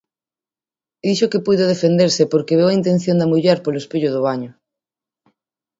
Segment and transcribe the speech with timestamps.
[1.05, 4.51] Dixo que puido defenderse porque veu a intención da muller polo espello do baño.